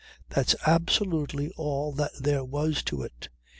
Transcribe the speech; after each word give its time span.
That's 0.29 0.55
absolutely 0.65 1.51
all 1.57 1.91
that 1.91 2.13
there 2.19 2.43
was 2.43 2.81
to 2.85 3.03
it. 3.03 3.29